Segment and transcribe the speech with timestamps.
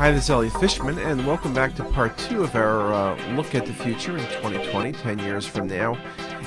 [0.00, 3.54] Hi, this is Elliot Fishman, and welcome back to part two of our uh, look
[3.54, 5.94] at the future in 2020, 10 years from now.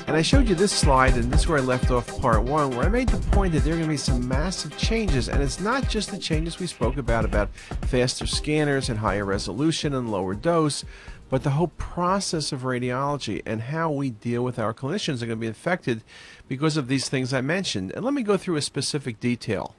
[0.08, 2.72] And I showed you this slide, and this is where I left off part one,
[2.72, 5.40] where I made the point that there are going to be some massive changes, and
[5.40, 10.12] it's not just the changes we spoke about, about faster scanners and higher resolution and
[10.12, 10.84] lower dose,
[11.30, 15.30] but the whole process of radiology and how we deal with our clinicians are going
[15.30, 16.04] to be affected
[16.48, 17.92] because of these things I mentioned.
[17.92, 19.76] And let me go through a specific detail.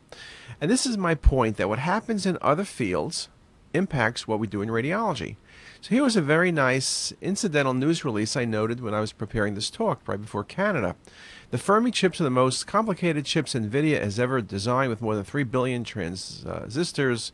[0.61, 3.29] And this is my point that what happens in other fields,
[3.75, 5.37] impacts what we do in radiology.
[5.81, 9.55] So here was a very nice incidental news release I noted when I was preparing
[9.55, 10.97] this talk right before Canada.
[11.51, 15.25] The Fermi chips are the most complicated chips NVIDIA has ever designed with more than
[15.25, 17.33] 3 billion transistors.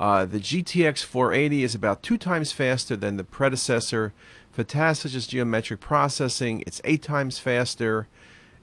[0.00, 4.12] Uh, the GTX 480 is about two times faster than the predecessor
[4.50, 6.64] for tasks such as geometric processing.
[6.66, 8.08] It's eight times faster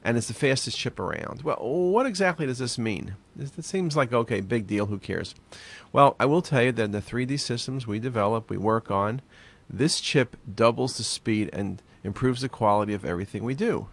[0.04, 1.44] and it's the fastest chip around.
[1.44, 3.16] Well, what exactly does this mean?
[3.38, 5.36] It seems like, okay, big deal, who cares?
[5.94, 9.22] Well, I will tell you that in the 3D systems we develop, we work on,
[9.70, 13.88] this chip doubles the speed and improves the quality of everything we do.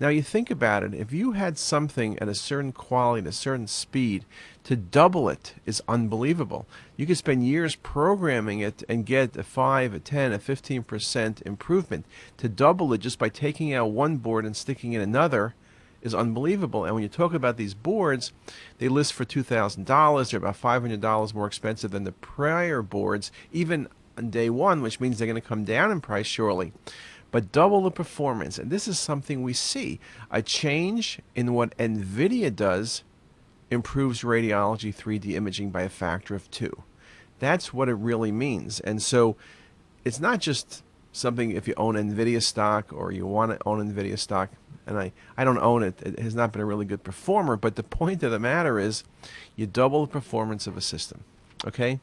[0.00, 3.36] Now you think about it, if you had something at a certain quality, at a
[3.36, 4.24] certain speed,
[4.64, 6.66] to double it is unbelievable.
[6.96, 12.06] You could spend years programming it and get a 5, a 10, a 15% improvement.
[12.38, 15.54] To double it just by taking out one board and sticking in another
[16.00, 16.86] is unbelievable.
[16.86, 18.32] And when you talk about these boards,
[18.78, 20.30] they list for $2,000.
[20.30, 25.18] They're about $500 more expensive than the prior boards, even on day one, which means
[25.18, 26.72] they're going to come down in price surely
[27.30, 28.58] but double the performance.
[28.58, 30.00] And this is something we see.
[30.30, 33.04] A change in what NVIDIA does
[33.70, 36.82] improves radiology 3D imaging by a factor of two.
[37.38, 38.80] That's what it really means.
[38.80, 39.36] And so
[40.04, 44.18] it's not just something if you own NVIDIA stock or you want to own NVIDIA
[44.18, 44.50] stock.
[44.86, 46.00] And I, I don't own it.
[46.02, 47.56] It has not been a really good performer.
[47.56, 49.04] But the point of the matter is
[49.54, 51.24] you double the performance of a system.
[51.64, 52.00] Okay?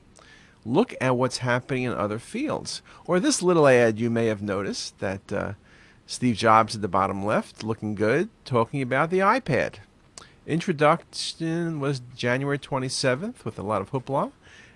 [0.68, 2.82] Look at what's happening in other fields.
[3.06, 5.54] Or this little ad you may have noticed that uh,
[6.06, 9.76] Steve Jobs at the bottom left, looking good, talking about the iPad.
[10.46, 14.32] Introduction was January 27th with a lot of hoopla.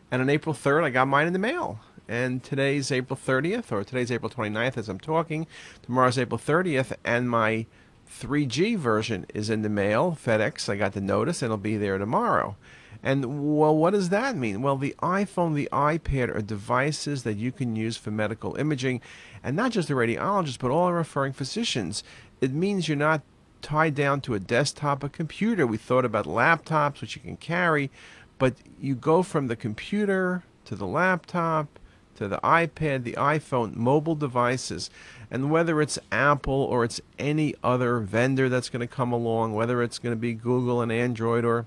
[0.09, 1.79] And on April 3rd, I got mine in the mail.
[2.07, 5.47] And today's April 30th, or today's April 29th as I'm talking.
[5.83, 7.65] Tomorrow's April 30th, and my
[8.09, 10.17] 3G version is in the mail.
[10.21, 12.57] FedEx, I got the notice, and it'll be there tomorrow.
[13.03, 14.61] And well, what does that mean?
[14.61, 19.01] Well, the iPhone, the iPad are devices that you can use for medical imaging,
[19.43, 22.03] and not just the radiologists, but all referring physicians.
[22.41, 23.21] It means you're not
[23.61, 25.65] tied down to a desktop, a computer.
[25.65, 27.89] We thought about laptops, which you can carry,
[28.37, 31.79] but you go from the computer to the laptop
[32.21, 34.91] to the iPad, the iPhone, mobile devices.
[35.31, 39.81] And whether it's Apple or it's any other vendor that's going to come along, whether
[39.81, 41.65] it's going to be Google and Android or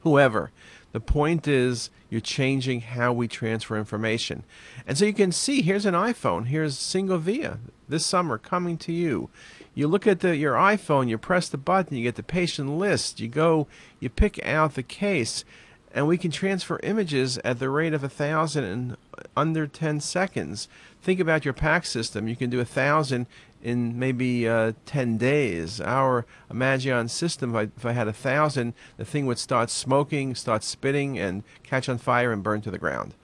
[0.00, 0.50] whoever.
[0.92, 4.44] The point is you're changing how we transfer information.
[4.86, 7.58] And so you can see here's an iPhone, here's syngo.via
[7.88, 9.30] this summer coming to you.
[9.74, 13.20] You look at the, your iPhone, you press the button, you get the patient list,
[13.20, 13.68] you go,
[14.00, 15.44] you pick out the case,
[15.92, 18.96] and we can transfer images at the rate of a thousand in
[19.36, 20.68] under 10 seconds.
[21.02, 22.28] Think about your PACS system.
[22.28, 23.26] You can do a thousand
[23.62, 25.80] in maybe uh, 10 days.
[25.80, 30.34] Our Imagion system, if I, if I had a thousand, the thing would start smoking,
[30.34, 33.14] start spitting, and catch on fire and burn to the ground.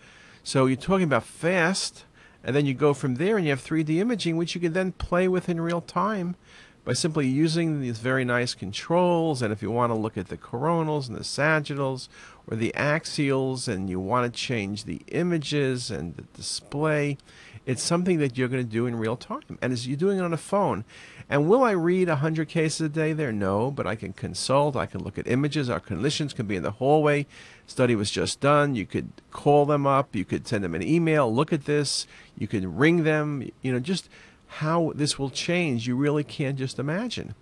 [0.43, 2.05] So you're talking about fast,
[2.45, 4.93] and then you go from there and you have 3D imaging, which you can then
[4.93, 6.37] play with in real time
[6.87, 9.43] by simply using these very nice controls.
[9.43, 12.09] And if you want to look at the coronals and the sagittals
[12.47, 17.19] or the axials, and you want to change the images and the display,
[17.67, 19.59] it's something that you're going to do in real time.
[19.61, 20.85] And as you're doing it on a phone.
[21.29, 23.33] And will I read 100 cases a day there?
[23.33, 24.77] No, but I can consult.
[24.77, 25.69] I can look at images.
[25.69, 27.27] Our clinicians can be in the hallway.
[27.67, 28.77] Study was just done.
[28.77, 30.15] You could call them up.
[30.15, 31.35] You could send them an email.
[31.35, 32.07] Look at this.
[32.39, 33.51] You could ring them.
[33.61, 34.09] You know, just
[34.47, 37.35] how this will change, you really can't just imagine.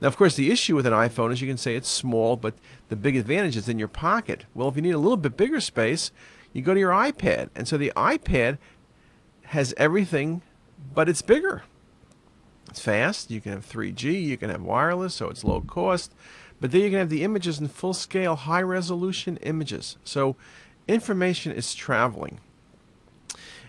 [0.00, 2.54] Now, of course, the issue with an iPhone is you can say it's small, but
[2.88, 4.46] the big advantage is in your pocket.
[4.54, 6.10] Well, if you need a little bit bigger space,
[6.52, 7.50] you go to your iPad.
[7.54, 8.58] And so the iPad
[9.46, 10.42] has everything,
[10.94, 11.62] but it's bigger.
[12.68, 13.30] It's fast.
[13.30, 14.22] You can have 3G.
[14.24, 16.14] You can have wireless, so it's low cost.
[16.60, 19.98] But then you can have the images in full scale, high resolution images.
[20.04, 20.36] So
[20.88, 22.40] information is traveling.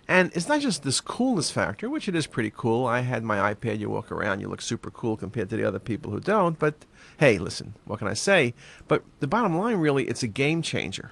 [0.07, 2.85] And it's not just this coolness factor, which it is pretty cool.
[2.85, 3.79] I had my iPad.
[3.79, 6.59] You walk around, you look super cool compared to the other people who don't.
[6.59, 6.85] But
[7.19, 8.53] hey, listen, what can I say?
[8.87, 11.11] But the bottom line, really, it's a game changer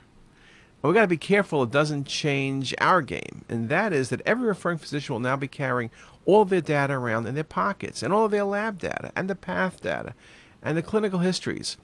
[0.81, 4.47] we've got to be careful it doesn't change our game, and that is that every
[4.47, 5.91] referring physician will now be carrying
[6.25, 9.35] all their data around in their pockets, and all of their lab data, and the
[9.35, 10.13] path data,
[10.61, 11.77] and the clinical histories.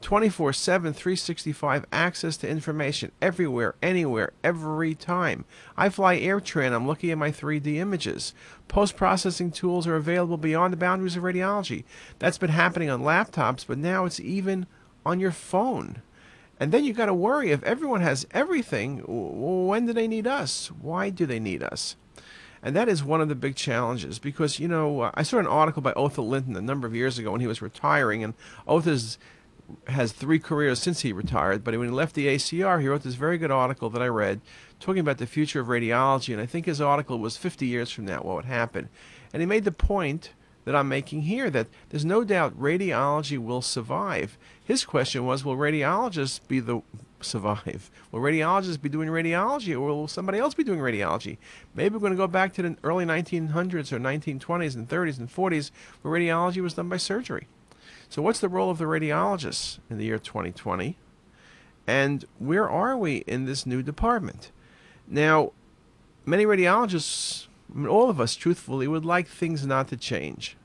[0.00, 5.44] 24 7, 365 access to information everywhere, anywhere, every time.
[5.76, 8.34] I fly AirTran, I'm looking at my 3D images.
[8.68, 11.84] Post processing tools are available beyond the boundaries of radiology.
[12.18, 14.66] That's been happening on laptops, but now it's even
[15.04, 16.02] on your phone.
[16.58, 20.70] And then you've got to worry if everyone has everything, when do they need us?
[20.80, 21.96] Why do they need us?
[22.62, 25.46] And that is one of the big challenges because, you know, uh, I saw an
[25.46, 28.34] article by Otha Linton a number of years ago when he was retiring, and
[28.68, 29.18] Otha's
[29.88, 33.14] has three careers since he retired, but when he left the ACR, he wrote this
[33.14, 34.40] very good article that I read
[34.78, 36.32] talking about the future of radiology.
[36.32, 38.88] And I think his article was 50 years from now, what would happen.
[39.32, 40.32] And he made the point
[40.64, 44.38] that I'm making here that there's no doubt radiology will survive.
[44.64, 46.82] His question was, will radiologists be the
[47.20, 47.90] survive?
[48.10, 51.38] Will radiologists be doing radiology or will somebody else be doing radiology?
[51.74, 55.28] Maybe we're going to go back to the early 1900s or 1920s and 30s and
[55.28, 55.70] 40s
[56.02, 57.46] where radiology was done by surgery.
[58.10, 60.98] So, what's the role of the radiologists in the year 2020?
[61.86, 64.50] And where are we in this new department?
[65.06, 65.52] Now,
[66.26, 70.56] many radiologists, I mean, all of us, truthfully, would like things not to change.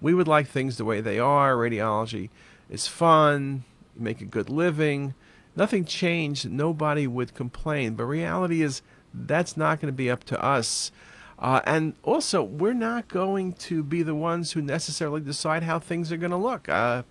[0.00, 1.56] We would like things the way they are.
[1.56, 2.30] Radiology
[2.70, 3.64] is fun,
[3.94, 5.14] you make a good living.
[5.54, 7.96] Nothing changed, nobody would complain.
[7.96, 8.80] But reality is
[9.12, 10.90] that's not going to be up to us.
[11.38, 16.10] Uh, and also, we're not going to be the ones who necessarily decide how things
[16.10, 16.68] are going to look.
[16.68, 17.02] Uh,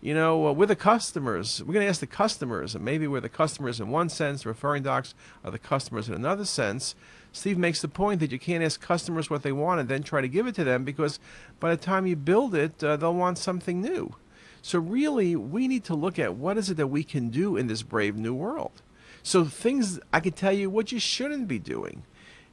[0.00, 1.62] you know, uh, we're the customers.
[1.62, 4.82] We're going to ask the customers, and maybe we're the customers in one sense, referring
[4.82, 5.14] docs
[5.44, 6.94] are the customers in another sense.
[7.32, 10.22] Steve makes the point that you can't ask customers what they want and then try
[10.22, 11.18] to give it to them because
[11.60, 14.14] by the time you build it, uh, they'll want something new.
[14.62, 17.66] So, really, we need to look at what is it that we can do in
[17.66, 18.82] this brave new world.
[19.22, 22.04] So, things I can tell you what you shouldn't be doing.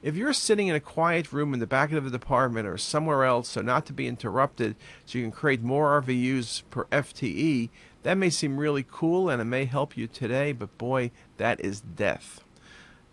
[0.04, 3.24] If you're sitting in a quiet room in the back of the department or somewhere
[3.24, 7.70] else so not to be interrupted so you can create more RVUs per FTE,
[8.02, 11.80] that may seem really cool and it may help you today, but boy, that is
[11.80, 12.44] death.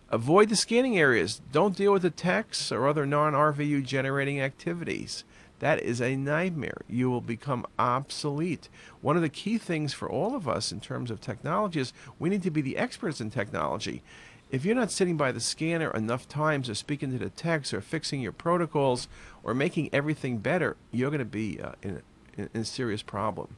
[0.09, 1.41] Avoid the scanning areas.
[1.53, 5.23] Don't deal with the techs or other non RVU generating activities.
[5.59, 6.81] That is a nightmare.
[6.89, 8.67] You will become obsolete.
[8.99, 12.29] One of the key things for all of us in terms of technology is we
[12.29, 14.03] need to be the experts in technology
[14.51, 17.79] if you're not sitting by the scanner enough times or speaking to the techs or
[17.79, 19.07] fixing your protocols
[19.43, 22.01] or making everything better, you're going to be uh, in,
[22.37, 23.55] in, a serious problem.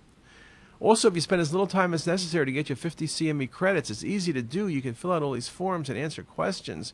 [0.79, 3.89] Also, if you spend as little time as necessary to get your 50 CME credits,
[3.89, 4.67] it's easy to do.
[4.67, 6.93] You can fill out all these forms and answer questions.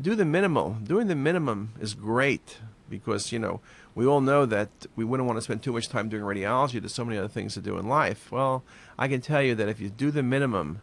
[0.00, 0.78] Do the minimal.
[0.82, 2.58] Doing the minimum is great
[2.88, 3.60] because, you know,
[3.94, 6.80] we all know that we wouldn't want to spend too much time doing radiology.
[6.80, 8.32] There's so many other things to do in life.
[8.32, 8.62] Well,
[8.98, 10.80] I can tell you that if you do the minimum,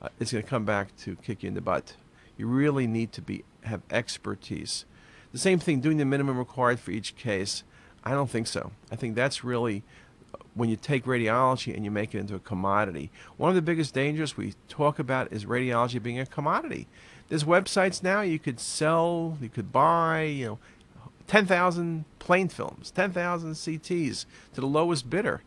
[0.00, 1.94] uh, it's going to come back to kick you in the butt.
[2.36, 4.84] You really need to be have expertise.
[5.32, 7.64] The same thing, doing the minimum required for each case.
[8.04, 8.70] I don't think so.
[8.90, 9.82] I think that's really
[10.32, 13.10] uh, when you take radiology and you make it into a commodity.
[13.36, 16.86] One of the biggest dangers we talk about is radiology being a commodity.
[17.28, 20.58] There's websites now you could sell, you could buy, you know,
[21.26, 24.24] 10,000 plain films, 10,000 CTs
[24.54, 25.42] to the lowest bidder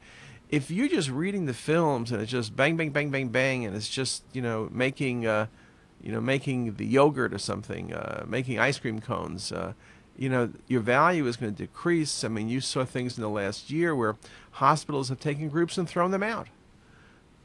[0.51, 3.75] if you're just reading the films and it's just bang bang bang bang bang and
[3.75, 5.47] it's just you know making uh,
[6.01, 9.73] you know making the yogurt or something uh, making ice cream cones uh,
[10.17, 12.23] you know your value is going to decrease.
[12.23, 14.17] I mean you saw things in the last year where
[14.51, 16.47] hospitals have taken groups and thrown them out.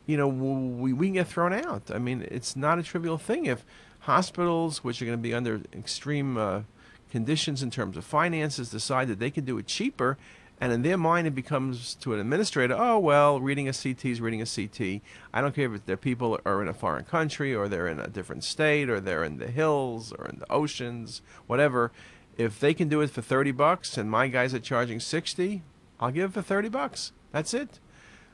[0.04, 1.90] You know we, we can get thrown out.
[1.94, 3.64] I mean it's not a trivial thing if
[4.00, 6.62] hospitals which are going to be under extreme uh,
[7.10, 10.18] conditions in terms of finances decide that they can do it cheaper
[10.60, 14.20] and in their mind, it becomes to an administrator, oh, well, reading a CT is
[14.22, 15.02] reading a CT.
[15.34, 18.08] I don't care if their people are in a foreign country or they're in a
[18.08, 21.92] different state or they're in the hills or in the oceans, whatever.
[22.38, 25.62] If they can do it for 30 bucks and my guys are charging 60,
[26.00, 27.12] I'll give it for 30 bucks.
[27.32, 27.78] That's it.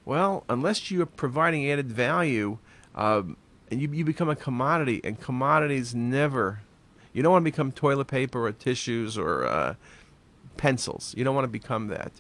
[0.05, 2.59] Well, unless you're providing added value
[2.95, 3.37] um,
[3.69, 6.61] and you, you become a commodity, and commodities never,
[7.13, 9.45] you don't want to become toilet paper or tissues or.
[9.45, 9.75] Uh,
[10.57, 11.15] pencils.
[11.17, 12.13] You don't want to become that.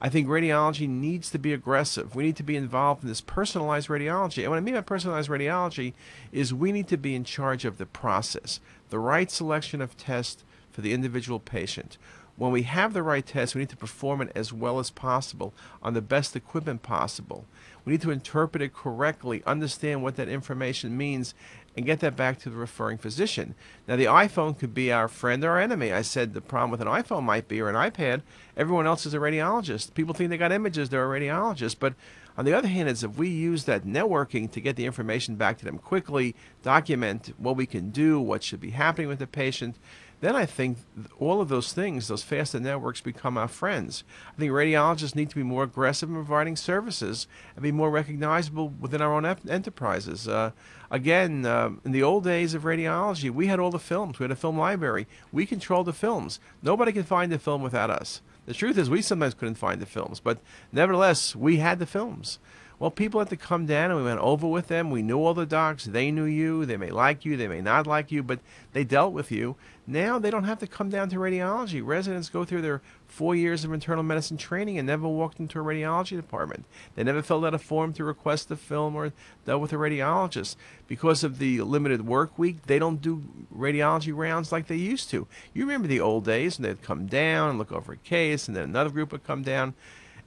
[0.00, 2.14] I think radiology needs to be aggressive.
[2.14, 4.42] We need to be involved in this personalized radiology.
[4.42, 5.92] And what I mean by personalized radiology
[6.30, 10.44] is we need to be in charge of the process, the right selection of tests
[10.70, 11.98] for the individual patient.
[12.38, 15.52] When we have the right test, we need to perform it as well as possible
[15.82, 17.46] on the best equipment possible.
[17.84, 21.34] We need to interpret it correctly, understand what that information means,
[21.76, 23.56] and get that back to the referring physician.
[23.88, 25.92] Now, the iPhone could be our friend or our enemy.
[25.92, 28.22] I said the problem with an iPhone might be, or an iPad,
[28.56, 29.94] everyone else is a radiologist.
[29.94, 31.76] People think they got images, they're a radiologist.
[31.80, 31.94] But
[32.36, 35.58] on the other hand, is if we use that networking to get the information back
[35.58, 39.76] to them quickly, document what we can do, what should be happening with the patient,
[40.20, 40.78] then I think
[41.18, 44.02] all of those things, those faster networks, become our friends.
[44.36, 48.68] I think radiologists need to be more aggressive in providing services and be more recognizable
[48.68, 50.26] within our own enterprises.
[50.26, 50.50] Uh,
[50.90, 54.18] again, uh, in the old days of radiology, we had all the films.
[54.18, 55.06] We had a film library.
[55.32, 56.40] We controlled the films.
[56.62, 58.20] Nobody could find the film without us.
[58.46, 60.38] The truth is, we sometimes couldn't find the films, but
[60.72, 62.38] nevertheless, we had the films.
[62.78, 64.90] Well, people had to come down and we went over with them.
[64.90, 65.84] We knew all the docs.
[65.84, 66.64] They knew you.
[66.64, 67.36] They may like you.
[67.36, 68.38] They may not like you, but
[68.72, 69.56] they dealt with you.
[69.84, 71.84] Now they don't have to come down to radiology.
[71.84, 75.64] Residents go through their four years of internal medicine training and never walked into a
[75.64, 76.66] radiology department.
[76.94, 79.12] They never filled out a form to request a film or
[79.44, 80.54] dealt with a radiologist.
[80.86, 85.26] Because of the limited work week, they don't do radiology rounds like they used to.
[85.52, 88.56] You remember the old days, and they'd come down and look over a case, and
[88.56, 89.74] then another group would come down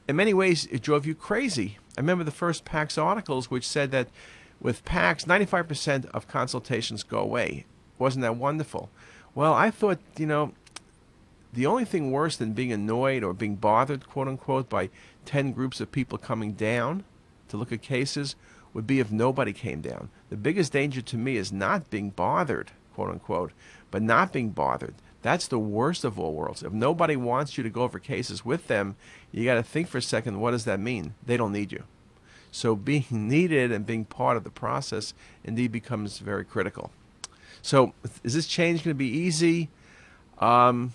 [0.08, 1.77] in many ways, it drove you crazy.
[1.98, 4.07] I remember the first PACS articles, which said that
[4.60, 7.65] with PACS, 95% of consultations go away.
[7.98, 8.89] Wasn't that wonderful?
[9.36, 10.53] Well, I thought, you know,
[11.53, 14.89] the only thing worse than being annoyed or being bothered, quote unquote, by
[15.25, 17.03] 10 groups of people coming down
[17.50, 18.36] to look at cases
[18.74, 20.10] would be if nobody came down.
[20.29, 23.51] The biggest danger to me is not being bothered, quote unquote,
[23.89, 24.95] but not being bothered.
[25.21, 26.63] That's the worst of all worlds.
[26.63, 28.95] If nobody wants you to go over cases with them,
[29.31, 31.13] you got to think for a second what does that mean?
[31.25, 31.83] They don't need you.
[32.51, 35.13] So being needed and being part of the process
[35.43, 36.91] indeed becomes very critical.
[37.61, 39.69] So is this change going to be easy?
[40.39, 40.93] Um,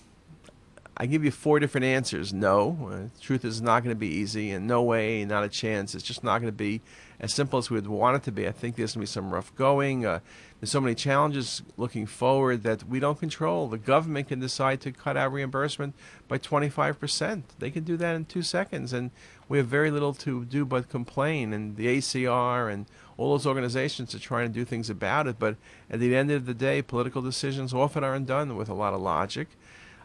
[0.97, 2.33] I give you four different answers.
[2.33, 5.95] No, uh, truth is not going to be easy, and no way, not a chance.
[5.95, 6.81] It's just not going to be
[7.21, 8.49] as simple as we would want it to be.
[8.49, 10.07] I think there's going to be some rough going.
[10.07, 10.21] Uh,
[10.61, 13.69] there's so many challenges looking forward that we don't control.
[13.69, 15.95] The government can decide to cut our reimbursement
[16.29, 17.43] by 25%.
[17.59, 19.11] They can do that in two seconds, and
[19.49, 21.53] we have very little to do but complain.
[21.53, 22.87] And the ACR and
[23.19, 25.39] all those organizations are trying to do things about it.
[25.39, 25.57] But
[25.91, 29.03] at the end of the day, political decisions often aren't done with a lot of
[29.03, 29.49] logic.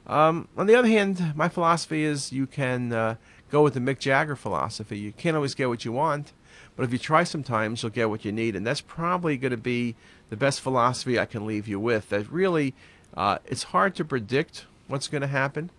[0.05, 3.15] Um, on the other hand, my philosophy is you can uh,
[3.51, 4.97] go with the Mick Jagger philosophy.
[4.97, 6.33] You can't always get what you want,
[6.81, 8.55] but if you try sometimes, you'll get what you need.
[8.55, 9.95] And that's probably going to be
[10.31, 12.09] the best philosophy I can leave you with.
[12.09, 12.73] That really,
[13.15, 15.69] uh, it's hard to predict what's going to happen.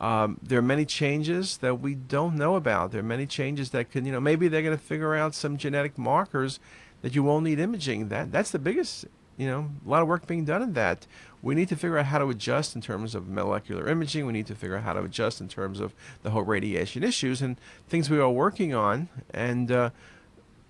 [0.00, 2.92] Um, there are many changes that we don't know about.
[2.92, 5.56] There are many changes that can, you know, maybe they're going to figure out some
[5.56, 6.60] genetic markers
[7.02, 8.06] that you won't need imaging.
[8.06, 9.06] That that's the biggest
[9.38, 11.06] you know, a lot of work being done in that.
[11.42, 14.26] We need to figure out how to adjust in terms of molecular imaging.
[14.26, 17.40] We need to figure out how to adjust in terms of the whole radiation issues
[17.40, 17.56] and
[17.88, 19.08] things we are working on.
[19.32, 19.90] And uh,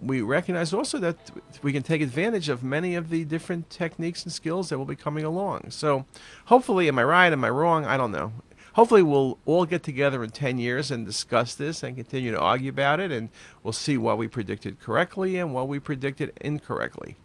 [0.01, 1.17] we recognize also that
[1.63, 4.97] we can take advantage of many of the different techniques and skills that will be
[4.97, 5.71] coming along.
[5.71, 6.07] So,
[6.47, 7.33] hopefully, am I right?
[7.33, 7.85] Am I wrong?
[7.85, 8.33] I don't know.
[8.75, 12.71] Hopefully, we'll all get together in 10 years and discuss this and continue to argue
[12.71, 13.29] about it, and
[13.63, 17.17] we'll see what we predicted correctly and what we predicted incorrectly.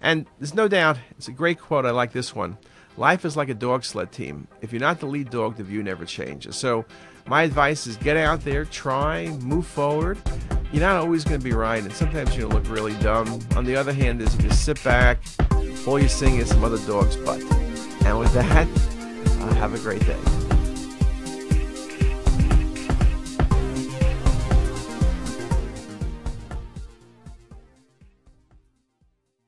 [0.00, 1.86] And there's no doubt, it's a great quote.
[1.86, 2.58] I like this one.
[2.96, 4.48] Life is like a dog sled team.
[4.60, 6.56] If you're not the lead dog, the view never changes.
[6.56, 6.84] So,
[7.26, 10.18] my advice is get out there, try, move forward.
[10.70, 13.40] You're not always going to be right, and sometimes you're going to look really dumb.
[13.56, 15.18] On the other hand, is if you sit back,
[15.86, 17.40] all you're seeing is some other dog's butt.
[18.04, 20.37] And with that, uh, have a great day.